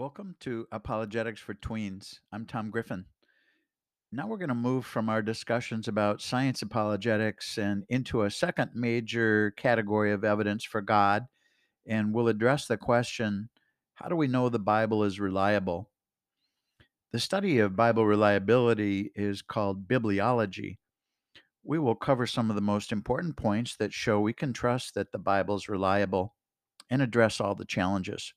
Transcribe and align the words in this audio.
Welcome 0.00 0.36
to 0.40 0.66
Apologetics 0.72 1.42
for 1.42 1.52
Tweens. 1.52 2.20
I'm 2.32 2.46
Tom 2.46 2.70
Griffin. 2.70 3.04
Now 4.10 4.26
we're 4.26 4.38
going 4.38 4.48
to 4.48 4.54
move 4.54 4.86
from 4.86 5.10
our 5.10 5.20
discussions 5.20 5.88
about 5.88 6.22
science 6.22 6.62
apologetics 6.62 7.58
and 7.58 7.84
into 7.90 8.22
a 8.22 8.30
second 8.30 8.70
major 8.74 9.50
category 9.58 10.10
of 10.12 10.24
evidence 10.24 10.64
for 10.64 10.80
God, 10.80 11.26
and 11.86 12.14
we'll 12.14 12.28
address 12.28 12.64
the 12.64 12.78
question 12.78 13.50
how 13.96 14.08
do 14.08 14.16
we 14.16 14.26
know 14.26 14.48
the 14.48 14.58
Bible 14.58 15.04
is 15.04 15.20
reliable? 15.20 15.90
The 17.12 17.20
study 17.20 17.58
of 17.58 17.76
Bible 17.76 18.06
reliability 18.06 19.12
is 19.14 19.42
called 19.42 19.86
bibliology. 19.86 20.78
We 21.62 21.78
will 21.78 21.94
cover 21.94 22.26
some 22.26 22.48
of 22.48 22.56
the 22.56 22.62
most 22.62 22.90
important 22.90 23.36
points 23.36 23.76
that 23.76 23.92
show 23.92 24.18
we 24.18 24.32
can 24.32 24.54
trust 24.54 24.94
that 24.94 25.12
the 25.12 25.18
Bible 25.18 25.56
is 25.56 25.68
reliable 25.68 26.36
and 26.88 27.02
address 27.02 27.38
all 27.38 27.54
the 27.54 27.66
challenges. 27.66 28.32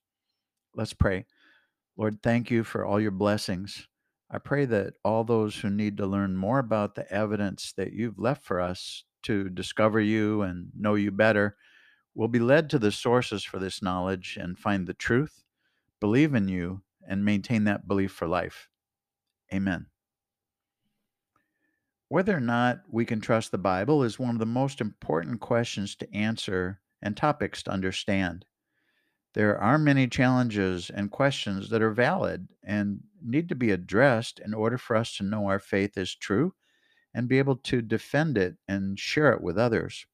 Let's 0.75 0.93
pray. 0.93 1.25
Lord, 1.95 2.23
thank 2.23 2.49
you 2.49 2.63
for 2.63 2.85
all 2.85 2.99
your 2.99 3.11
blessings. 3.11 3.87
I 4.31 4.39
pray 4.39 4.65
that 4.65 4.95
all 5.03 5.23
those 5.23 5.55
who 5.57 5.69
need 5.69 5.97
to 5.97 6.07
learn 6.07 6.35
more 6.35 6.57
about 6.57 6.95
the 6.95 7.11
evidence 7.11 7.73
that 7.77 7.93
you've 7.93 8.17
left 8.17 8.43
for 8.43 8.59
us 8.59 9.03
to 9.23 9.49
discover 9.49 9.99
you 9.99 10.41
and 10.41 10.71
know 10.75 10.95
you 10.95 11.11
better 11.11 11.55
will 12.15 12.27
be 12.27 12.39
led 12.39 12.69
to 12.69 12.79
the 12.79 12.91
sources 12.91 13.43
for 13.43 13.59
this 13.59 13.81
knowledge 13.81 14.37
and 14.41 14.57
find 14.57 14.87
the 14.87 14.93
truth, 14.93 15.43
believe 15.99 16.33
in 16.33 16.47
you, 16.47 16.81
and 17.07 17.23
maintain 17.23 17.65
that 17.65 17.87
belief 17.87 18.11
for 18.11 18.27
life. 18.27 18.69
Amen. 19.53 19.87
Whether 22.09 22.35
or 22.35 22.41
not 22.41 22.81
we 22.89 23.05
can 23.05 23.21
trust 23.21 23.51
the 23.51 23.57
Bible 23.57 24.03
is 24.03 24.19
one 24.19 24.35
of 24.35 24.39
the 24.39 24.45
most 24.45 24.81
important 24.81 25.41
questions 25.41 25.95
to 25.97 26.13
answer 26.13 26.79
and 27.01 27.15
topics 27.17 27.63
to 27.63 27.71
understand. 27.71 28.45
There 29.33 29.59
are 29.59 29.79
many 29.79 30.07
challenges 30.07 30.91
and 30.91 31.09
questions 31.09 31.69
that 31.69 31.81
are 31.81 31.91
valid 31.91 32.47
and 32.63 33.01
need 33.21 33.49
to 33.49 33.55
be 33.55 33.71
addressed 33.71 34.39
in 34.39 34.53
order 34.53 34.77
for 34.77 34.95
us 34.95 35.17
to 35.17 35.23
know 35.23 35.47
our 35.47 35.59
faith 35.59 35.97
is 35.97 36.13
true 36.15 36.53
and 37.15 37.27
be 37.27 37.39
able 37.39 37.55
to 37.55 37.81
defend 37.81 38.37
it 38.37 38.57
and 38.67 38.99
share 38.99 39.33
it 39.33 39.41
with 39.41 39.57
others. 39.57 40.05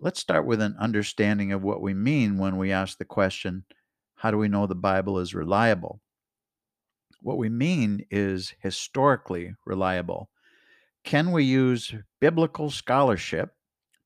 Let's 0.00 0.18
start 0.18 0.44
with 0.44 0.60
an 0.60 0.76
understanding 0.78 1.52
of 1.52 1.62
what 1.62 1.82
we 1.82 1.94
mean 1.94 2.38
when 2.38 2.56
we 2.56 2.72
ask 2.72 2.98
the 2.98 3.04
question, 3.04 3.64
How 4.16 4.30
do 4.30 4.38
we 4.38 4.48
know 4.48 4.66
the 4.66 4.74
Bible 4.74 5.18
is 5.18 5.34
reliable? 5.34 6.00
What 7.22 7.36
we 7.36 7.48
mean 7.48 8.06
is 8.10 8.54
historically 8.60 9.54
reliable. 9.66 10.30
Can 11.04 11.32
we 11.32 11.44
use 11.44 11.94
biblical 12.20 12.70
scholarship 12.70 13.54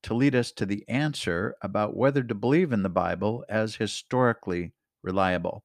to 0.04 0.14
lead 0.14 0.34
us 0.34 0.52
to 0.52 0.66
the 0.66 0.84
answer 0.88 1.56
about 1.62 1.96
whether 1.96 2.22
to 2.22 2.34
believe 2.34 2.72
in 2.72 2.82
the 2.82 2.88
Bible 2.88 3.44
as 3.48 3.76
historically 3.76 4.72
reliable. 5.02 5.64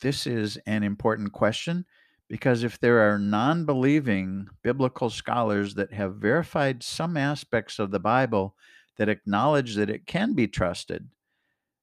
This 0.00 0.26
is 0.26 0.56
an 0.66 0.82
important 0.82 1.32
question 1.32 1.84
because 2.28 2.62
if 2.62 2.78
there 2.78 3.00
are 3.00 3.18
non 3.18 3.64
believing 3.64 4.48
biblical 4.62 5.10
scholars 5.10 5.74
that 5.74 5.92
have 5.92 6.16
verified 6.16 6.82
some 6.82 7.16
aspects 7.16 7.78
of 7.78 7.90
the 7.90 8.00
Bible 8.00 8.54
that 8.96 9.08
acknowledge 9.08 9.74
that 9.74 9.90
it 9.90 10.06
can 10.06 10.34
be 10.34 10.46
trusted, 10.46 11.08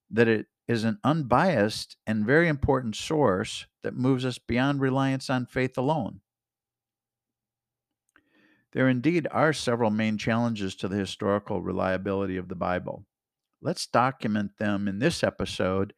that 0.10 0.28
it 0.28 0.48
is 0.68 0.84
an 0.84 1.00
unbiased 1.04 1.98
and 2.08 2.26
very 2.26 2.48
important 2.48 2.96
source 2.96 3.68
that 3.84 3.96
moves 3.96 4.26
us 4.26 4.40
beyond 4.40 4.82
reliance 4.82 5.30
on 5.30 5.46
faith 5.46 5.78
alone, 5.78 6.22
there 8.76 8.90
indeed 8.90 9.26
are 9.32 9.54
several 9.54 9.90
main 9.90 10.18
challenges 10.18 10.76
to 10.76 10.90
the 10.90 10.98
historical 10.98 11.62
reliability 11.62 12.36
of 12.36 12.50
the 12.50 12.56
Bible. 12.56 13.06
Let's 13.62 13.88
document 13.88 14.52
them 14.60 14.90
in 14.90 15.00
this 15.00 15.24
episode 15.24 15.94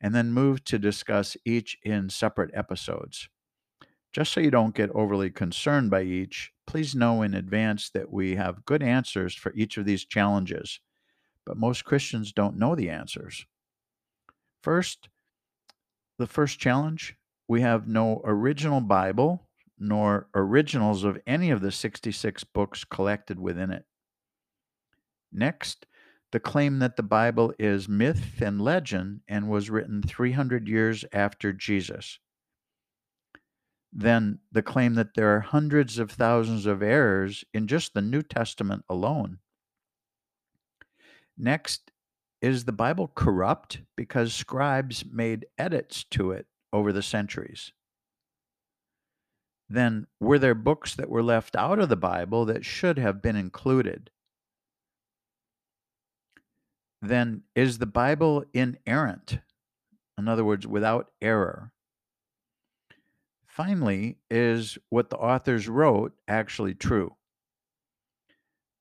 and 0.00 0.14
then 0.14 0.32
move 0.32 0.62
to 0.66 0.78
discuss 0.78 1.36
each 1.44 1.76
in 1.82 2.08
separate 2.08 2.52
episodes. 2.54 3.28
Just 4.12 4.32
so 4.32 4.38
you 4.40 4.52
don't 4.52 4.76
get 4.76 4.90
overly 4.90 5.30
concerned 5.30 5.90
by 5.90 6.02
each, 6.02 6.52
please 6.68 6.94
know 6.94 7.22
in 7.22 7.34
advance 7.34 7.90
that 7.90 8.12
we 8.12 8.36
have 8.36 8.64
good 8.64 8.82
answers 8.82 9.34
for 9.34 9.52
each 9.54 9.76
of 9.76 9.84
these 9.84 10.04
challenges, 10.04 10.78
but 11.44 11.56
most 11.56 11.84
Christians 11.84 12.32
don't 12.32 12.56
know 12.56 12.76
the 12.76 12.90
answers. 12.90 13.44
First, 14.62 15.08
the 16.16 16.28
first 16.28 16.60
challenge 16.60 17.16
we 17.48 17.62
have 17.62 17.88
no 17.88 18.22
original 18.24 18.80
Bible 18.80 19.49
nor 19.80 20.28
originals 20.34 21.02
of 21.02 21.18
any 21.26 21.50
of 21.50 21.62
the 21.62 21.72
66 21.72 22.44
books 22.44 22.84
collected 22.84 23.40
within 23.40 23.70
it. 23.70 23.84
Next, 25.32 25.86
the 26.32 26.40
claim 26.40 26.78
that 26.78 26.96
the 26.96 27.02
Bible 27.02 27.52
is 27.58 27.88
myth 27.88 28.40
and 28.40 28.60
legend 28.60 29.22
and 29.26 29.48
was 29.48 29.70
written 29.70 30.02
300 30.02 30.68
years 30.68 31.04
after 31.12 31.52
Jesus. 31.52 32.18
Then, 33.92 34.38
the 34.52 34.62
claim 34.62 34.94
that 34.94 35.14
there 35.14 35.34
are 35.34 35.40
hundreds 35.40 35.98
of 35.98 36.12
thousands 36.12 36.66
of 36.66 36.82
errors 36.82 37.44
in 37.52 37.66
just 37.66 37.94
the 37.94 38.02
New 38.02 38.22
Testament 38.22 38.84
alone. 38.88 39.38
Next, 41.36 41.90
is 42.40 42.64
the 42.64 42.72
Bible 42.72 43.10
corrupt 43.14 43.80
because 43.96 44.32
scribes 44.32 45.04
made 45.10 45.46
edits 45.58 46.04
to 46.04 46.30
it 46.30 46.46
over 46.72 46.92
the 46.92 47.02
centuries? 47.02 47.72
Then 49.70 50.08
were 50.18 50.38
there 50.38 50.54
books 50.54 50.96
that 50.96 51.08
were 51.08 51.22
left 51.22 51.54
out 51.54 51.78
of 51.78 51.88
the 51.88 51.96
Bible 51.96 52.44
that 52.44 52.64
should 52.64 52.98
have 52.98 53.22
been 53.22 53.36
included? 53.36 54.10
Then 57.00 57.44
is 57.54 57.78
the 57.78 57.86
Bible 57.86 58.44
inerrant? 58.52 59.38
In 60.18 60.28
other 60.28 60.44
words, 60.44 60.66
without 60.66 61.12
error. 61.22 61.72
Finally, 63.46 64.18
is 64.28 64.76
what 64.90 65.08
the 65.08 65.16
authors 65.16 65.68
wrote 65.68 66.12
actually 66.26 66.74
true? 66.74 67.14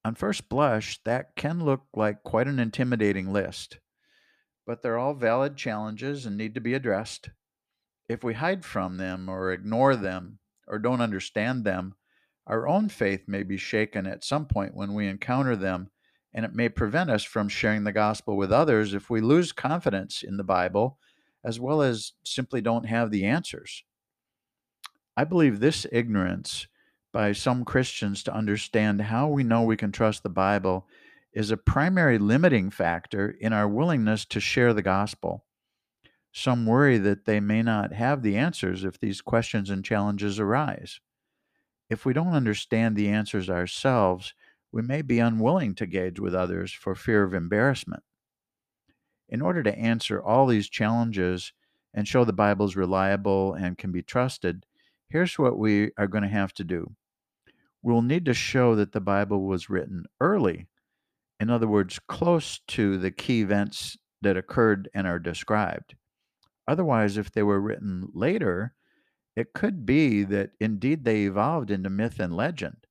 On 0.03 0.15
first 0.15 0.49
blush, 0.49 0.99
that 1.05 1.35
can 1.35 1.63
look 1.63 1.83
like 1.93 2.23
quite 2.23 2.47
an 2.47 2.59
intimidating 2.59 3.31
list, 3.31 3.79
but 4.65 4.81
they're 4.81 4.97
all 4.97 5.13
valid 5.13 5.55
challenges 5.55 6.25
and 6.25 6.35
need 6.35 6.55
to 6.55 6.61
be 6.61 6.73
addressed. 6.73 7.29
If 8.07 8.23
we 8.23 8.33
hide 8.33 8.65
from 8.65 8.97
them 8.97 9.29
or 9.29 9.51
ignore 9.51 9.95
them, 9.95 10.39
or 10.69 10.79
don't 10.79 11.01
understand 11.01 11.63
them, 11.63 11.95
our 12.47 12.67
own 12.67 12.89
faith 12.89 13.27
may 13.27 13.43
be 13.43 13.57
shaken 13.57 14.07
at 14.07 14.23
some 14.23 14.45
point 14.45 14.75
when 14.75 14.93
we 14.93 15.07
encounter 15.07 15.55
them, 15.55 15.89
and 16.33 16.45
it 16.45 16.55
may 16.55 16.69
prevent 16.69 17.09
us 17.09 17.23
from 17.23 17.49
sharing 17.49 17.83
the 17.83 17.91
gospel 17.91 18.37
with 18.37 18.51
others 18.51 18.93
if 18.93 19.09
we 19.09 19.21
lose 19.21 19.51
confidence 19.51 20.23
in 20.23 20.37
the 20.37 20.43
Bible, 20.43 20.97
as 21.43 21.59
well 21.59 21.81
as 21.81 22.13
simply 22.23 22.61
don't 22.61 22.85
have 22.85 23.11
the 23.11 23.25
answers. 23.25 23.83
I 25.15 25.23
believe 25.25 25.59
this 25.59 25.85
ignorance 25.91 26.67
by 27.11 27.33
some 27.33 27.65
Christians 27.65 28.23
to 28.23 28.33
understand 28.33 29.01
how 29.01 29.27
we 29.27 29.43
know 29.43 29.63
we 29.63 29.77
can 29.77 29.91
trust 29.91 30.23
the 30.23 30.29
Bible 30.29 30.87
is 31.33 31.51
a 31.51 31.57
primary 31.57 32.17
limiting 32.17 32.69
factor 32.69 33.29
in 33.39 33.53
our 33.53 33.67
willingness 33.67 34.25
to 34.25 34.39
share 34.39 34.73
the 34.73 34.81
gospel. 34.81 35.45
Some 36.31 36.65
worry 36.65 36.97
that 36.99 37.25
they 37.25 37.39
may 37.39 37.61
not 37.61 37.93
have 37.93 38.21
the 38.21 38.37
answers 38.37 38.83
if 38.83 38.99
these 38.99 39.21
questions 39.21 39.69
and 39.69 39.83
challenges 39.83 40.39
arise. 40.39 40.99
If 41.89 42.05
we 42.05 42.13
don't 42.13 42.33
understand 42.33 42.95
the 42.95 43.09
answers 43.09 43.49
ourselves, 43.49 44.33
we 44.71 44.83
may 44.83 45.01
be 45.01 45.19
unwilling 45.19 45.73
to 45.75 45.87
gauge 45.87 46.19
with 46.19 46.35
others 46.35 46.71
for 46.71 46.93
fear 46.93 47.23
of 47.23 47.33
embarrassment. 47.33 48.03
In 49.27 49.41
order 49.41 49.63
to 49.63 49.77
answer 49.77 50.21
all 50.21 50.45
these 50.45 50.69
challenges 50.69 51.53
and 51.93 52.07
show 52.07 52.23
the 52.23 52.33
Bible 52.33 52.65
is 52.67 52.75
reliable 52.75 53.53
and 53.53 53.77
can 53.77 53.91
be 53.91 54.03
trusted, 54.03 54.65
here's 55.09 55.39
what 55.39 55.57
we 55.57 55.91
are 55.97 56.07
going 56.07 56.23
to 56.23 56.29
have 56.29 56.53
to 56.53 56.63
do. 56.63 56.95
We'll 57.81 58.03
need 58.03 58.25
to 58.25 58.33
show 58.33 58.75
that 58.75 58.91
the 58.91 59.01
Bible 59.01 59.43
was 59.45 59.69
written 59.69 60.05
early, 60.19 60.67
in 61.39 61.49
other 61.49 61.67
words, 61.67 61.99
close 62.07 62.59
to 62.67 62.97
the 62.97 63.11
key 63.11 63.41
events 63.41 63.97
that 64.21 64.37
occurred 64.37 64.89
and 64.93 65.07
are 65.07 65.19
described. 65.19 65.95
Otherwise, 66.69 67.17
if 67.17 67.31
they 67.31 67.41
were 67.41 67.59
written 67.59 68.07
later, 68.13 68.75
it 69.35 69.53
could 69.53 69.87
be 69.87 70.23
that 70.23 70.51
indeed 70.59 71.03
they 71.03 71.23
evolved 71.23 71.71
into 71.71 71.89
myth 71.89 72.19
and 72.19 72.35
legend. 72.35 72.85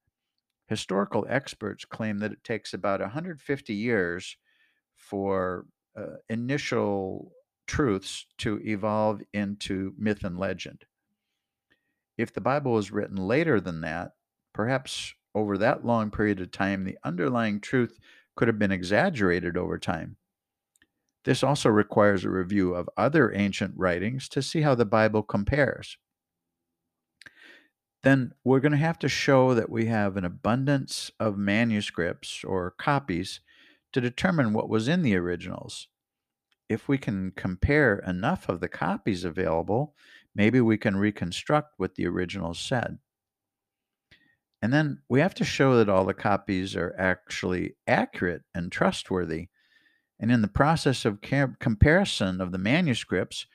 Historical 0.67 1.25
experts 1.29 1.85
claim 1.85 2.19
that 2.19 2.33
it 2.33 2.43
takes 2.43 2.75
about 2.75 3.01
150 3.01 3.73
years 3.73 4.37
for 4.97 5.67
uh, 5.97 6.17
initial 6.29 7.31
truths 7.69 8.27
to 8.39 8.61
evolve 8.65 9.23
into 9.33 9.95
myth 9.97 10.25
and 10.25 10.37
legend. 10.37 10.85
If 12.17 12.33
the 12.33 12.41
Bible 12.41 12.73
was 12.73 12.91
written 12.91 13.17
later 13.17 13.61
than 13.61 13.83
that, 13.83 14.15
perhaps 14.53 15.15
over 15.37 15.57
that 15.57 15.87
long 15.87 16.11
period 16.11 16.41
of 16.41 16.51
time, 16.51 16.83
the 16.83 16.99
underlying 17.05 17.61
truth 17.61 18.01
could 18.35 18.49
have 18.49 18.59
been 18.59 18.73
exaggerated 18.73 19.57
over 19.57 19.79
time. 19.79 20.17
This 21.25 21.43
also 21.43 21.69
requires 21.69 22.25
a 22.25 22.31
review 22.31 22.75
of 22.75 22.89
other 22.97 23.33
ancient 23.35 23.75
writings 23.77 24.29
to 24.31 24.43
see 24.43 24.63
how 24.63 24.75
the 24.75 24.87
Bible 24.87 25.23
compares. 25.23 25.99
Then 28.03 28.33
we're 28.45 28.61
going 28.61 28.73
to 28.73 28.79
have 28.79 28.99
to 29.01 29.09
show 29.09 29.55
that 29.55 29.71
we 29.71 29.87
have 29.87 30.17
an 30.17 30.25
abundance 30.25 31.11
of 31.21 31.37
manuscripts 31.37 32.45
or 32.45 32.71
copies 32.79 33.41
to 33.93 34.01
determine 34.01 34.53
what 34.53 34.69
was 34.69 34.89
in 34.89 35.03
the 35.03 35.17
originals. 35.17 35.89
if 36.69 36.89
we 36.89 36.99
can 36.99 37.33
compare 37.33 37.99
enough 38.07 38.49
of 38.49 38.61
the 38.61 38.69
copies 38.69 39.25
available, 39.25 39.95
maybe 40.35 40.61
we 40.61 40.77
can 40.77 40.97
reconstruct 40.97 41.75
what 41.79 41.95
the 41.95 42.07
originals 42.07 42.59
said. 42.59 42.99
And 44.61 44.73
then 44.73 45.03
we 45.09 45.21
have 45.21 45.35
to 45.35 45.45
show 45.45 45.77
that 45.77 45.89
all 45.89 46.05
the 46.05 46.15
copies 46.15 46.75
are 46.77 46.95
actually 46.99 47.77
accurate 47.87 48.43
and 48.55 48.71
trustworthy. 48.73 49.49
And 50.21 50.33
in 50.33 50.43
the 50.43 50.49
process 50.49 51.05
of 51.05 51.21
comparison 51.21 52.41
of 52.41 52.53
the 52.53 52.59
manuscripts, 52.59 53.47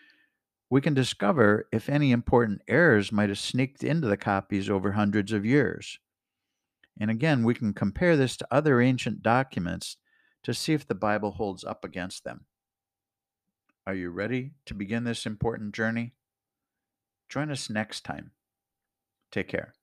we 0.69 0.81
can 0.81 0.94
discover 0.94 1.68
if 1.71 1.89
any 1.89 2.12
important 2.12 2.62
errors 2.68 3.12
might 3.12 3.30
have 3.30 3.38
sneaked 3.38 3.83
into 3.83 4.07
the 4.07 4.18
copies 4.18 4.69
over 4.69 4.94
hundreds 4.94 5.31
of 5.31 5.45
years. 5.45 6.00
And 7.00 7.12
again, 7.12 7.44
we 7.44 7.54
can 7.54 7.74
compare 7.74 8.15
this 8.15 8.38
to 8.38 8.48
other 8.50 8.80
ancient 8.80 9.21
documents 9.21 9.98
to 10.44 10.54
see 10.54 10.74
if 10.74 10.88
the 10.88 10.95
Bible 10.95 11.31
holds 11.31 11.63
up 11.63 11.83
against 11.83 12.24
them. 12.24 12.45
Are 13.86 13.94
you 13.94 14.09
ready 14.09 14.51
to 14.66 14.74
begin 14.74 15.04
this 15.04 15.25
important 15.25 15.75
journey? 15.75 16.13
Join 17.30 17.51
us 17.51 17.69
next 17.69 18.06
time. 18.06 18.31
Take 19.31 19.50
care. 19.50 19.74